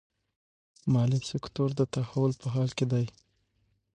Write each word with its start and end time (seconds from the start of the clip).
مالي 0.93 1.19
سکتور 1.31 1.69
د 1.75 1.81
تحول 1.93 2.31
په 2.41 2.47
حال 2.53 2.69
کې 2.77 2.85
دی. 2.91 3.05